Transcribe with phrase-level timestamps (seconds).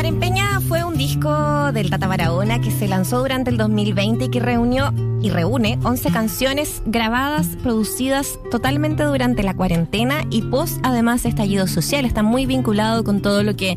[0.00, 4.40] Guarempeña fue un disco del Tata Barahona que se lanzó durante el 2020 y que
[4.40, 11.66] reunió y reúne 11 canciones grabadas, producidas totalmente durante la cuarentena y post además estallido
[11.66, 12.06] social.
[12.06, 13.76] Está muy vinculado con todo lo que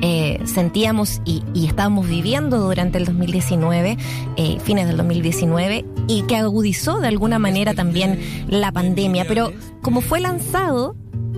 [0.00, 3.96] eh, sentíamos y, estábamos viviendo durante el 2019,
[4.36, 9.24] eh, fines del 2019, y que agudizó de alguna manera también la pandemia.
[9.26, 9.52] Pero
[9.82, 10.94] como fue lanzado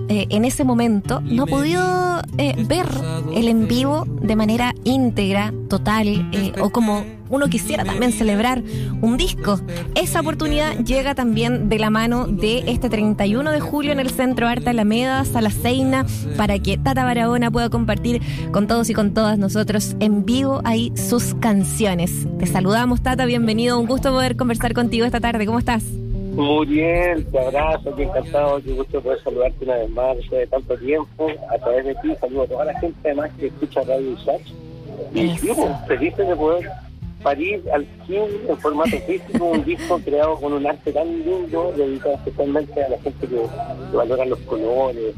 [0.09, 2.87] eh, en ese momento, no ha podido eh, ver
[3.35, 8.63] el en vivo de manera íntegra, total, eh, o como uno quisiera también celebrar
[9.01, 9.59] un disco.
[9.95, 14.47] Esa oportunidad llega también de la mano de este 31 de julio en el Centro
[14.47, 16.05] Arte Alameda, Sala Seina,
[16.37, 18.21] para que Tata Barahona pueda compartir
[18.51, 22.11] con todos y con todas nosotros en vivo ahí sus canciones.
[22.39, 25.45] Te saludamos, Tata, bienvenido, un gusto poder conversar contigo esta tarde.
[25.45, 25.83] ¿Cómo estás?
[26.37, 30.45] Muy bien, te abrazo, qué encantado, qué gusto poder saludarte una vez más después de
[30.45, 34.11] tanto tiempo, a través de ti, saludo a toda la gente además que escucha Radio
[34.11, 34.47] Usach.
[35.15, 36.69] Y sí, pues, feliz de poder
[37.23, 42.13] parir al fin en formato físico un disco creado con un arte tan lindo, dedicado
[42.13, 43.41] especialmente a la gente que,
[43.97, 45.15] valora los colores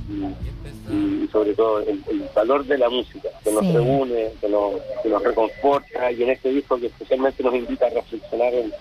[0.89, 2.01] y, sobre todo el,
[2.33, 6.49] valor de la música, que nos reúne, que nos, que nos reconforta y en este
[6.49, 8.71] disco que especialmente nos invita a reflexionar en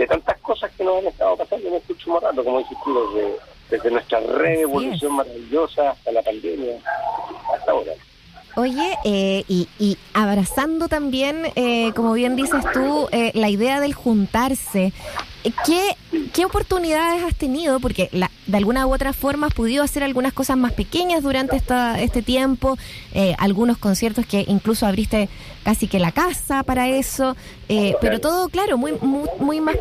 [0.00, 3.12] de tantas cosas que nos han estado pasando en este último rato, como dices tú,
[3.12, 3.36] desde,
[3.68, 6.76] desde nuestra revolución maravillosa hasta la pandemia,
[7.54, 7.92] hasta ahora.
[8.56, 13.94] Oye, eh, y, y, abrazando también, eh, como bien dices tú, eh, la idea del
[13.94, 14.92] juntarse.
[15.64, 15.96] ¿Qué,
[16.32, 17.80] ¿Qué oportunidades has tenido?
[17.80, 21.56] Porque la, de alguna u otra forma has podido hacer algunas cosas más pequeñas durante
[21.56, 22.76] esta, este tiempo,
[23.38, 25.28] algunos conciertos que incluso abriste
[25.62, 27.36] casi que la casa para eso,
[28.00, 29.76] pero todo, claro, muy, muy, muy más,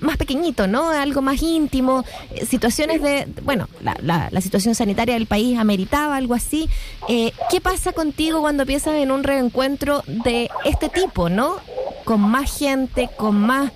[0.00, 0.88] más pequeñito, ¿no?
[0.90, 2.04] Algo más íntimo,
[2.46, 6.68] situaciones de, bueno, la, la, la, situación sanitaria del país ameritaba algo así.
[7.06, 11.56] ¿Qué pasa contigo cuando piensas en un reencuentro de este tipo, no?
[12.04, 13.72] Con más gente, con más,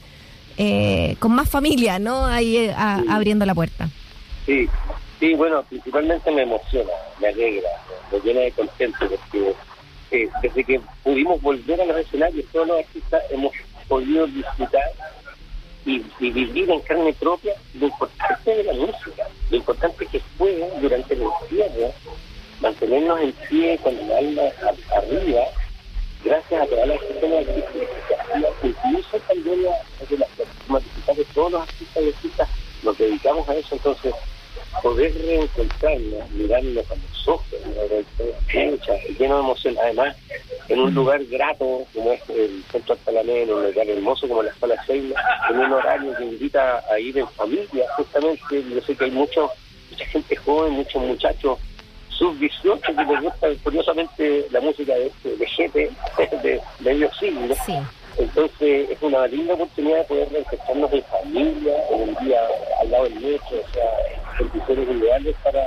[0.58, 2.26] eh, con más familia, ¿no?
[2.26, 3.88] Ahí eh, abriendo la puerta.
[4.44, 4.68] Sí,
[5.20, 7.68] sí, bueno, principalmente me emociona, me alegra,
[8.10, 9.54] me llena de contento porque
[10.10, 13.52] eh, desde que pudimos volver a los escenarios, todos los artistas hemos
[13.86, 14.90] podido disfrutar
[15.86, 21.14] y, vivir en carne propia lo importante de la música, lo importante que fue durante
[21.14, 21.92] el encierro
[22.60, 24.42] mantenernos en pie con el alma
[24.96, 25.40] arriba,
[26.24, 32.08] gracias a todas las personas que incluso también las personas de todos los artistas y
[32.08, 32.48] artistas
[32.82, 34.14] nos dedicamos a eso, entonces
[34.82, 37.46] poder reencontrarnos, mirarnos a los ojos,
[38.52, 40.16] lleno de emoción, además
[40.68, 44.84] en un lugar grato como es el Centro Altalameno, un lugar hermoso como la Escuela
[44.84, 49.10] Seila, en un horario que invita a ir en familia, justamente, yo sé que hay
[49.10, 49.50] mucho,
[49.90, 51.58] mucha gente joven, muchos muchachos
[52.18, 57.54] sub-18 que les gusta curiosamente la música de, de GT de medio siglo.
[58.18, 62.40] Entonces es una linda oportunidad de poder reencontrarnos en familia, en un día
[62.80, 65.64] al lado del metro, o sea, condiciones ideales para,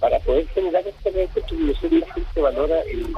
[0.00, 3.14] para poder generar este reencuentro y que la gente valora el,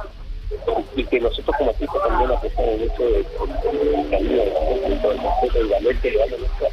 [0.96, 6.10] y que nosotros como artistas también apreciamos mucho el, el, el, el, el valor que
[6.10, 6.68] le damos nuestro,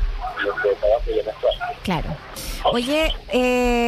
[0.81, 1.49] trabajo y a nuestro
[1.83, 2.09] Claro.
[2.71, 3.78] Oye, eh,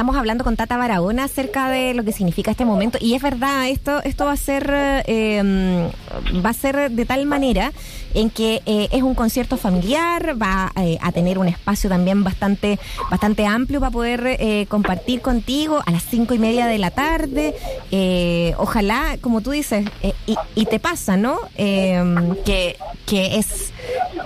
[0.00, 3.68] estamos hablando con Tata Barahona acerca de lo que significa este momento y es verdad,
[3.68, 5.90] esto esto va a ser eh,
[6.42, 7.70] va a ser de tal manera
[8.14, 12.78] en que eh, es un concierto familiar, va a tener un espacio también bastante
[13.10, 17.54] bastante amplio para poder compartir contigo a las cinco y media de la tarde.
[18.56, 19.86] ojalá, como tú dices,
[20.26, 21.38] y, y, te pasa, ¿no?
[21.56, 23.70] que que es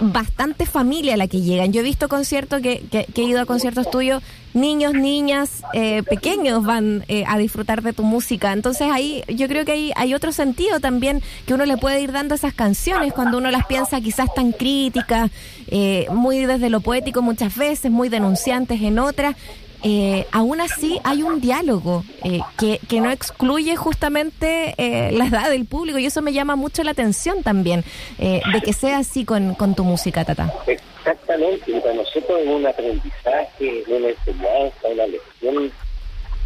[0.01, 1.73] bastante familia la que llegan.
[1.73, 6.65] Yo he visto conciertos que, que, he ido a conciertos tuyos, niños, niñas, eh, pequeños
[6.65, 8.53] van eh, a disfrutar de tu música.
[8.53, 12.13] Entonces ahí yo creo que hay, hay otro sentido también que uno le puede ir
[12.13, 15.31] dando a esas canciones cuando uno las piensa quizás tan críticas,
[15.69, 19.37] eh, muy desde lo poético muchas veces, muy denunciantes en otras
[19.85, 25.51] eh, aún así hay un diálogo eh, que, que, no excluye justamente eh, la edad
[25.51, 27.85] del público y eso me llama mucho la atención también,
[28.19, 30.51] eh, de que sea así con, con tu música, Tata.
[30.67, 35.71] Exactamente, para nosotros es un aprendizaje, una enseñanza, una lección,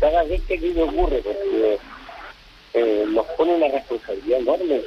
[0.00, 1.78] cada vez que aquello ocurre, porque
[2.74, 4.80] eh, nos pone una responsabilidad enorme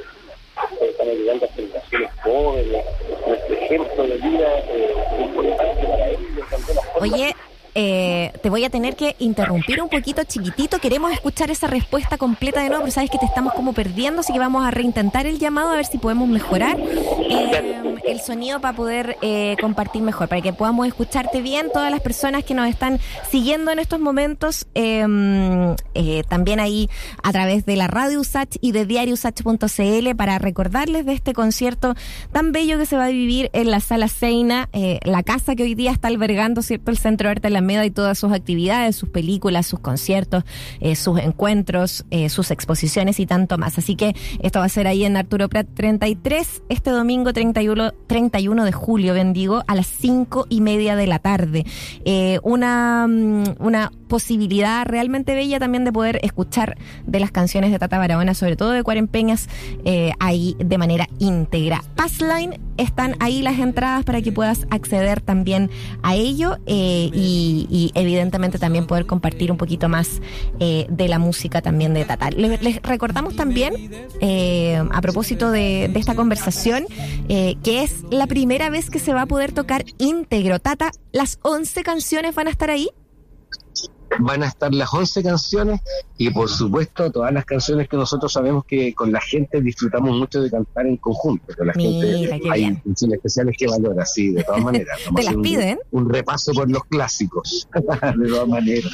[0.80, 2.84] están ayudando a generaciones jóvenes,
[3.26, 6.44] nuestro ejemplo de vida eh, es importante para ellos.
[7.00, 7.34] Oye,
[7.74, 10.78] eh, te voy a tener que interrumpir un poquito chiquitito.
[10.78, 14.32] Queremos escuchar esa respuesta completa de nuevo, pero sabes que te estamos como perdiendo, así
[14.32, 18.76] que vamos a reintentar el llamado a ver si podemos mejorar eh, el sonido para
[18.76, 23.00] poder eh, compartir mejor, para que podamos escucharte bien todas las personas que nos están
[23.30, 25.74] siguiendo en estos momentos, em,
[26.28, 26.90] también ahí
[27.22, 31.94] a través de la radio USACH y de diariosach.cl para recordarles de este concierto
[32.32, 34.68] tan bello que se va a vivir en la sala Seina,
[35.04, 36.90] la casa que hoy día está albergando, ¿cierto?
[36.90, 40.44] El Centro de Arte Alameda y todas sus actividades, sus películas, sus conciertos,
[40.80, 43.78] eh, sus encuentros, eh, sus exposiciones y tanto más.
[43.78, 48.64] Así que esto va a ser ahí en Arturo Prat 33, este domingo 31, 31
[48.64, 51.64] de julio, bendigo, a las cinco y media de la tarde.
[52.04, 56.76] Eh, una, mm, una posibilidad realmente bella también de poder escuchar
[57.06, 59.48] de las canciones de Tata Barahona, sobre todo de Cuarempeñas,
[60.20, 61.82] ahí de manera íntegra.
[61.96, 65.70] Passline, están ahí las entradas para que puedas acceder también
[66.02, 70.20] a ello y, evidentemente también poder compartir un poquito más
[70.60, 72.30] eh, de la música también de Tata.
[72.30, 73.74] Les, recordamos también,
[74.20, 76.84] eh, a propósito de, esta conversación,
[77.28, 80.58] eh, que es la primera vez que se va a poder tocar íntegro.
[80.58, 82.90] Tata, ¿las 11 canciones van a estar ahí?
[84.20, 85.80] Van a estar las 11 canciones
[86.22, 90.40] y por supuesto todas las canciones que nosotros sabemos que con la gente disfrutamos mucho
[90.40, 91.52] de cantar en conjunto.
[91.56, 95.00] Con la gente hay canciones especiales que valora, sí, de todas maneras.
[95.16, 95.80] ¿Te las piden?
[95.90, 98.92] Un, repaso por los clásicos, de todas maneras.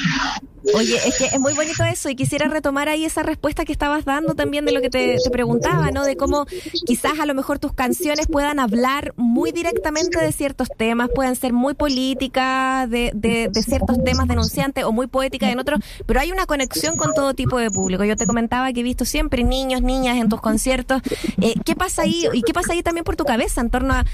[0.75, 4.05] Oye, es que es muy bonito eso y quisiera retomar ahí esa respuesta que estabas
[4.05, 6.05] dando también de lo que te, preguntaba, ¿no?
[6.05, 6.47] De cómo
[6.85, 11.53] quizás a lo mejor tus canciones puedan hablar muy directamente de ciertos temas, puedan ser
[11.53, 16.33] muy políticas, de, de, de ciertos temas denunciantes o muy poéticas en otros, pero hay
[16.33, 18.05] una conexión con todo tipo de público.
[18.05, 21.03] Yo te comentaba que he visto siempre niños, niñas en tus conciertos.
[21.41, 22.29] Eh, ¿Qué pasa ahí?
[22.33, 24.05] ¿Y qué pasa ahí también por tu cabeza en torno a,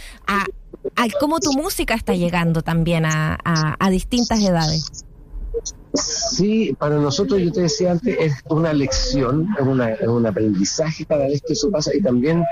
[1.21, 3.39] cómo tu música está llegando también a,
[3.79, 5.05] a distintas edades?
[5.93, 11.05] Sí, para nosotros, yo te decía antes, es una lección, es, una, es un aprendizaje
[11.05, 12.43] cada vez que eso pasa y también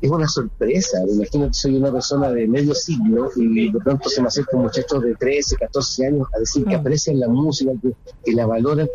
[0.00, 0.98] es una sorpresa.
[1.08, 5.00] Imagínate, soy una persona de medio siglo y de pronto se me acerca un muchacho
[5.00, 6.80] de 13, 14 años a decir que mm.
[6.80, 7.72] aprecian la música,
[8.24, 8.88] que, la valoran.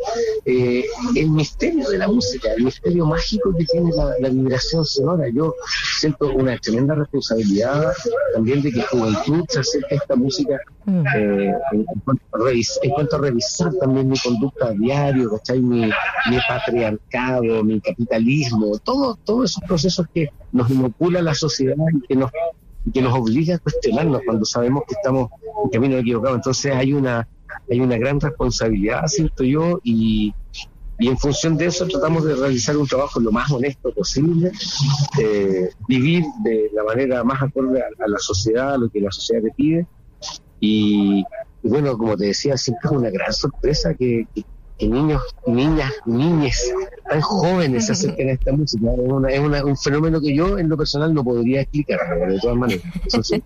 [0.46, 0.84] Eh,
[1.16, 5.28] el misterio de la música, el misterio mágico que tiene la, vibración sonora.
[5.34, 5.56] Yo
[6.00, 7.94] siento una tremenda responsabilidad
[8.34, 10.60] también de que juventud se acerque a esta música.
[11.16, 11.86] Eh, en,
[12.94, 15.62] cuanto a revisar también mi conducta a diario, ¿cachai?
[15.62, 22.08] Mi, mi patriarcado, mi capitalismo, todo, todos esos procesos que nos inocula la sociedad y
[22.08, 22.32] que nos,
[22.94, 25.30] que nos obliga a cuestionarnos cuando sabemos que estamos
[25.64, 26.36] en camino equivocado.
[26.36, 27.28] Entonces hay una,
[27.70, 30.34] hay una gran responsabilidad, siento yo, y,
[31.00, 34.52] y en función de eso tratamos de realizar un trabajo lo más honesto posible,
[35.22, 39.42] eh, vivir de la manera más acorde a, la sociedad, a lo que la sociedad
[39.42, 39.88] te pide.
[40.60, 41.24] Y,
[41.64, 44.28] bueno, como te decía, siempre es una gran sorpresa que,
[44.80, 46.74] niños, niñas, niñes
[47.10, 48.86] tan jóvenes se acerquen a esta música.
[49.30, 52.84] Es, un fenómeno que yo en lo personal no podría explicar, de todas maneras.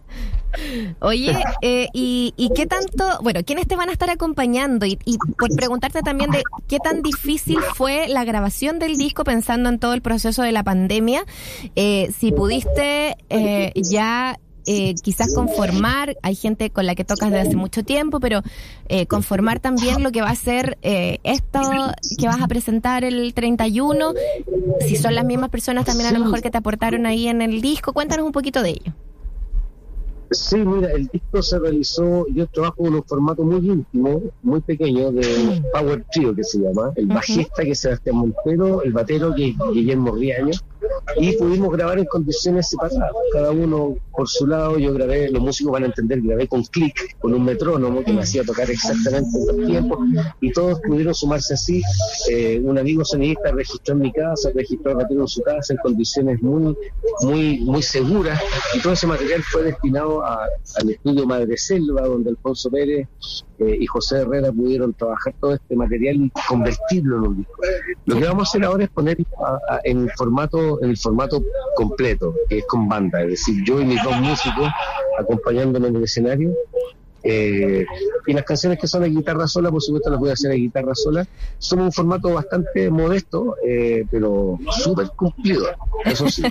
[1.00, 4.86] Oye, eh, y, y, qué tanto, bueno, ¿quiénes te van a estar acompañando?
[4.86, 9.70] Y, y, por preguntarte también de qué tan difícil fue la grabación del disco pensando
[9.70, 11.26] en todo el proceso de la pandemia,
[11.76, 17.48] eh, si pudiste eh, ya eh, quizás conformar, hay gente con la que tocas desde
[17.48, 18.42] hace mucho tiempo, pero
[18.88, 21.62] eh, conformar también lo que va a ser eh, esto
[22.18, 24.14] que vas a presentar el 31,
[24.82, 27.62] si son las mismas personas también a lo mejor que te aportaron ahí en el
[27.62, 28.94] disco, cuéntanos un poquito de ello.
[30.34, 35.12] Sí, mira, el disco se realizó, yo trabajo en un formato muy íntimo, muy pequeño,
[35.12, 35.62] de.
[35.72, 39.56] Power Trio que se llama, el bajista que es Sebastián Montero, el batero que es
[39.74, 40.54] Guillermo Riaño,
[41.18, 45.74] y pudimos grabar en condiciones separadas, cada uno por su lado, yo grabé, los músicos
[45.74, 49.48] van a entender, grabé con clic, con un metrónomo que me hacía tocar exactamente en
[49.48, 50.00] los tiempos,
[50.42, 51.82] y todos pudieron sumarse así,
[52.30, 56.42] eh, un amigo sonidista registró en mi casa, registró batero en su casa en condiciones
[56.42, 56.76] muy,
[57.22, 58.42] muy, muy seguras,
[58.76, 63.08] y todo ese material fue destinado al estudio Madre Selva, donde Alfonso Pérez
[63.60, 67.62] eh, y José Herrera pudieron trabajar todo este material y convertirlo en un disco.
[68.06, 69.18] Lo que vamos a hacer ahora es poner
[69.84, 71.44] en formato en el formato
[71.76, 74.70] completo, que es con banda, es decir, yo y mis dos músicos
[75.20, 76.54] acompañándome en el escenario
[77.24, 77.86] eh,
[78.28, 80.58] y las canciones que son de guitarra sola, por supuesto las voy a hacer de
[80.58, 81.26] guitarra sola.
[81.58, 85.68] Son un formato bastante modesto, eh, pero súper cumplido,
[86.06, 86.44] eso sí.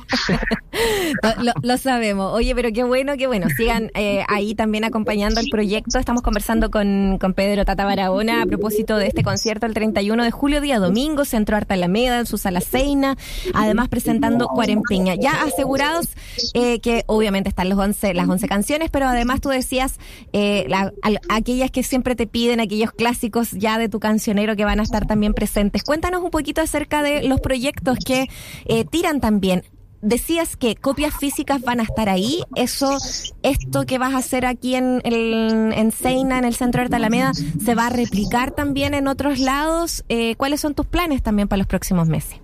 [1.62, 2.32] lo, sabemos.
[2.32, 3.48] Oye, pero qué bueno, qué bueno.
[3.56, 5.98] Sigan eh, ahí también acompañando el proyecto.
[5.98, 10.30] Estamos conversando con, con Pedro Tata Barahona a propósito de este concierto el 31 de
[10.30, 13.16] julio, día domingo, Centro Arte Alameda, en su sala Seina,
[13.52, 15.16] además presentando Cuarempeña.
[15.16, 16.08] Ya asegurados
[16.54, 19.98] que obviamente están los 11, las 11 canciones, pero además tú decías...
[20.32, 24.80] Eh, aquella aquellas que siempre te piden, aquellos clásicos ya de tu cancionero que van
[24.80, 25.82] a estar también presentes.
[25.82, 28.28] Cuéntanos un poquito acerca de los proyectos que
[28.66, 29.64] eh, tiran también
[30.02, 32.42] decías que copias físicas van a estar ahí.
[32.54, 32.98] Eso,
[33.42, 37.32] esto que vas a hacer aquí en, el, en Seina, en el centro de Alameda,
[37.32, 40.04] se va a replicar también en otros lados.
[40.08, 42.41] Eh, ¿Cuáles son tus planes también para los próximos meses?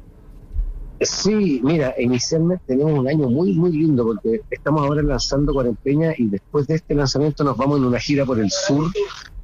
[1.00, 6.26] Sí, mira, inicialmente tenemos un año muy, muy lindo porque estamos ahora lanzando Cuarempeña y
[6.26, 8.90] después de este lanzamiento nos vamos en una gira por el sur,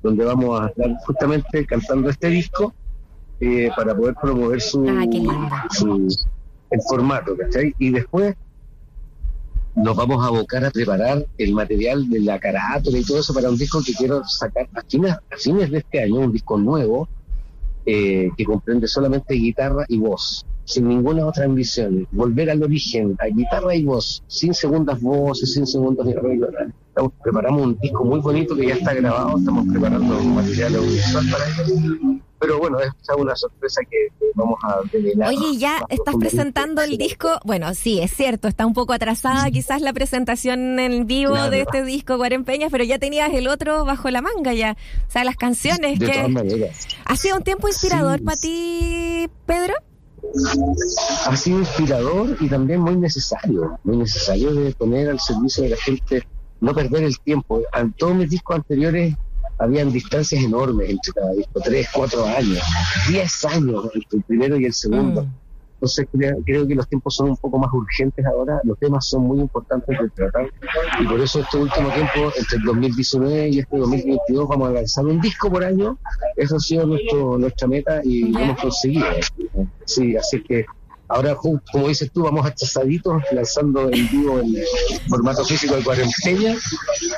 [0.02, 2.74] donde vamos a estar justamente cantando este disco
[3.40, 6.08] eh, para poder promover su, ah, su
[6.70, 7.72] el formato, ¿cachai?
[7.78, 8.34] Y después
[9.76, 13.48] nos vamos a abocar a preparar el material de la carátula y todo eso para
[13.48, 17.08] un disco que quiero sacar a fines, a fines de este año, un disco nuevo
[17.86, 23.26] eh, que comprende solamente guitarra y voz sin ninguna otra ambición, volver al origen, a
[23.26, 26.48] guitarra y voz, sin segundas voces, sin segundos de arreglo.
[27.22, 32.22] preparamos un disco muy bonito que ya está grabado, estamos preparando material audiovisual para él.
[32.44, 35.30] Pero bueno, es una sorpresa que vamos a revelar.
[35.30, 37.40] Oye, ya estás presentando el disco.
[37.46, 41.82] Bueno, sí, es cierto, está un poco atrasada quizás la presentación en vivo de este
[41.84, 44.76] disco Guarempeñas, pero ya tenías el otro bajo la manga ya.
[45.08, 46.70] O sea, las canciones que...
[47.06, 49.72] ¿Ha sido un tiempo inspirador para ti, Pedro?
[51.26, 55.76] ha sido inspirador y también muy necesario, muy necesario de poner al servicio de la
[55.76, 56.26] gente,
[56.60, 57.62] no perder el tiempo.
[57.72, 59.14] En todos mis discos anteriores
[59.58, 62.62] habían distancias enormes entre cada disco, tres, cuatro años,
[63.08, 65.22] diez años entre el primero y el segundo.
[65.22, 65.44] Mm.
[65.74, 66.06] Entonces
[66.44, 69.98] creo, que los tiempos son un poco más urgentes ahora, los temas son muy importantes
[69.98, 70.48] de tratar
[70.98, 75.04] y por eso este último tiempo, entre el 2019 y este 2022, vamos a lanzar
[75.04, 75.98] un disco por año.
[76.36, 79.04] Eso ha sido nuestro, nuestra meta y lo hemos conseguido.
[79.84, 80.64] Sí, así que
[81.08, 84.64] Ahora, como dices tú, vamos a chasaditos lanzando en vivo el
[85.08, 86.56] formato físico de cuarentena,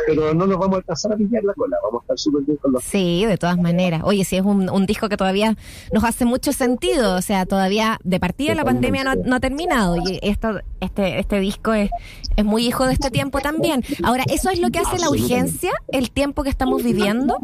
[0.06, 2.56] pero no nos vamos a alcanzar a pillar la cola, vamos a estar súper bien
[2.58, 2.82] con los...
[2.82, 4.02] Sí, de todas maneras.
[4.04, 5.56] Oye, sí, es un, disco que todavía
[5.92, 10.18] nos hace mucho sentido, o sea, todavía de partida la pandemia no, ha terminado y
[10.22, 11.90] esto, este, este disco es,
[12.36, 13.82] es muy hijo de este tiempo también.
[14.02, 17.38] Ahora, ¿eso es lo que hace la urgencia, el tiempo que estamos viviendo?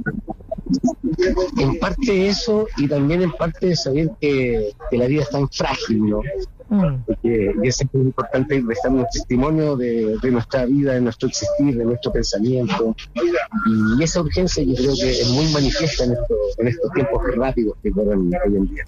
[1.59, 6.23] En parte eso y también en parte saber que, la vida es tan frágil, ¿no?
[6.69, 7.05] Mm.
[7.23, 12.13] y es muy importante dejar un testimonio de, nuestra vida, de nuestro existir, de nuestro
[12.13, 12.97] pensamiento.
[13.67, 16.15] Y esa urgencia yo creo que es muy manifiesta en,
[16.59, 18.85] en estos tiempos rápidos que corren hoy en día.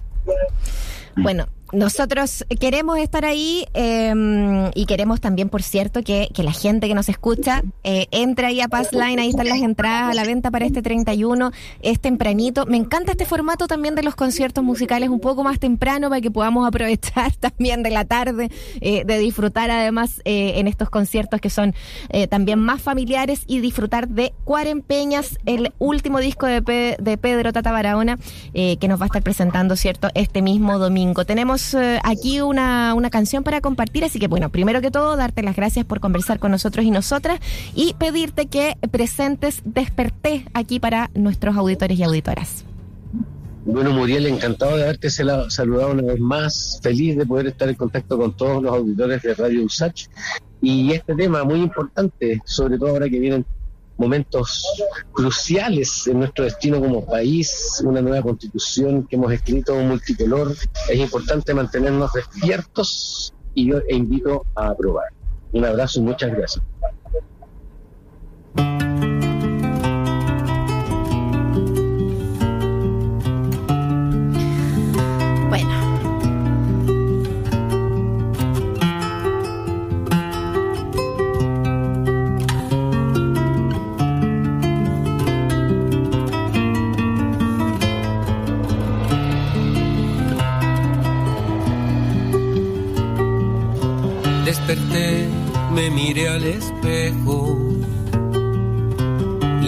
[1.17, 6.95] Bueno, nosotros queremos estar ahí em, y queremos también, por cierto, que, la gente que
[6.95, 10.67] nos escucha eh, entre ahí a Passline, ahí están las entradas a la venta para
[10.67, 12.67] este 31, es tempranito.
[12.67, 16.31] Me encanta este formato también de los conciertos musicales un poco más temprano para que
[16.31, 18.51] podamos aprovechar también de la tarde,
[18.81, 21.75] eh, de disfrutar además eh, en estos conciertos que son
[22.11, 27.73] eh, también más familiares y disfrutar de Cuarempeñas, el último disco de, de Pedro Tata
[27.73, 28.19] Barahona,
[28.53, 31.25] que nos va a estar presentando, ¿cierto?, este mismo domingo.
[31.25, 35.43] Tenemos eh, aquí una, una canción para compartir, así que bueno, primero que todo, darte
[35.43, 37.41] las gracias por conversar con nosotros y nosotras
[37.75, 42.65] y pedirte que presentes Desperté aquí para nuestros auditores y auditoras.
[43.65, 48.19] Bueno, Muriel, encantado de haberte saludado una vez más, feliz de poder estar en contacto
[48.19, 50.09] con todos los auditores de Radio USACH.
[50.61, 53.47] Y este tema muy importante, sobre todo ahora que vienen
[53.97, 54.67] momentos
[55.13, 60.55] cruciales en nuestro destino como país, una nueva constitución que hemos escrito multicolor.
[60.89, 65.07] Es importante mantenernos despiertos y yo invito a aprobar.
[65.53, 66.65] Un abrazo y muchas gracias.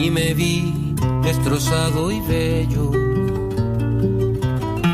[0.07, 0.95] Y me vi
[1.25, 2.93] destrozado y bello.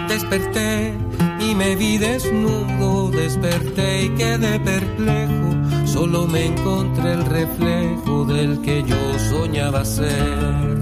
[0.08, 0.94] Desperté
[1.40, 8.84] y me vi desnudo, desperté y quedé perplejo, solo me encontré el reflejo del que
[8.84, 10.78] yo soñaba ser.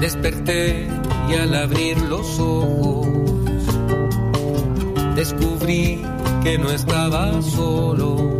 [0.00, 0.86] Desperté
[1.30, 3.03] y al abrir los ojos
[5.24, 6.02] descubrí
[6.42, 8.36] que no estaba solo.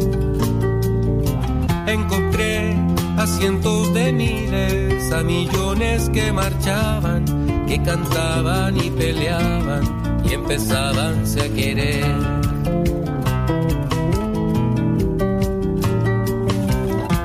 [1.86, 2.76] Encontré
[3.16, 7.24] a cientos de miles, a millones que marchaban,
[7.66, 9.82] que cantaban y peleaban
[10.28, 12.16] y empezabanse a querer.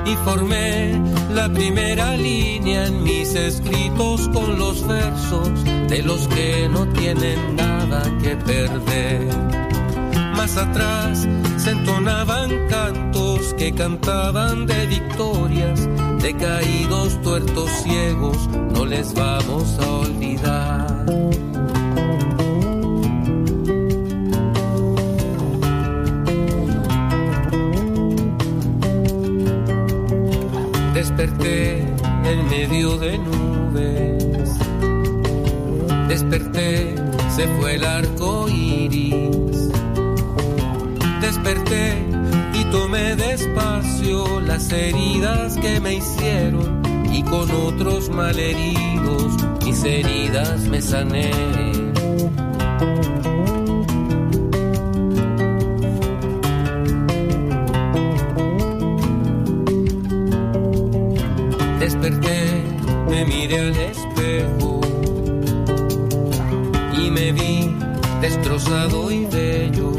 [0.06, 1.02] Y formé
[1.34, 5.50] la primera línea en mis escritos con los versos
[5.90, 9.28] de los que no tienen nada nada que perder.
[10.36, 15.88] Más atrás se entonaban cantos que cantaban de victorias,
[16.22, 21.04] de caídos, tuertos, ciegos, no les vamos a olvidar.
[30.94, 31.80] Desperté
[32.24, 34.50] en medio de nubes.
[36.08, 36.94] Desperté,
[37.40, 39.70] se fue el arco iris.
[41.22, 42.04] Desperté
[42.52, 49.32] y tomé despacio las heridas que me hicieron y con otros malheridos
[49.64, 51.30] mis heridas me sané.
[61.78, 62.62] Desperté,
[63.08, 64.09] me miré al espejo
[68.20, 69.92] destrozado y bello.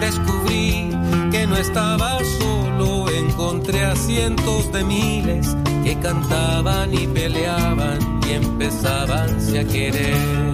[0.00, 0.90] Descubrí
[1.30, 9.30] que no estaba solo, encontré a cientos de miles que cantaban y peleaban y empezaban
[9.30, 10.46] a querer.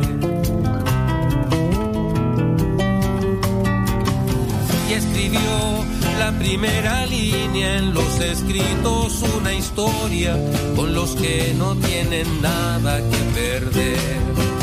[4.88, 5.85] y escribió
[6.19, 10.37] la primera línea en los escritos, una historia
[10.76, 14.62] con los que no tienen nada que perder.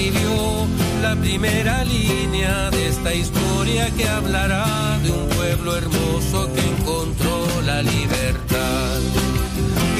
[0.00, 0.66] Escribió
[1.02, 7.82] la primera línea de esta historia que hablará de un pueblo hermoso que encontró la
[7.82, 8.98] libertad.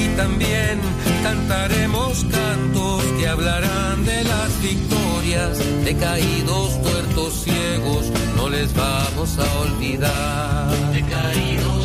[0.03, 0.81] Y también
[1.23, 9.61] cantaremos cantos que hablarán de las victorias de caídos, tuertos, ciegos, no les vamos a
[9.61, 10.93] olvidar.
[10.95, 11.80] De caídos,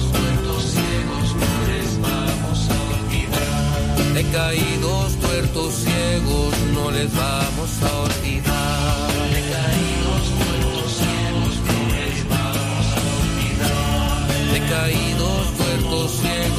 [4.16, 4.24] olvidar.
[4.24, 9.12] De caídos, tuertos, ciegos, no les vamos a olvidar.
[9.34, 14.28] De caídos, tuertos, ciegos, no les vamos a olvidar.
[14.54, 16.55] De caídos, tuertos, ciegos,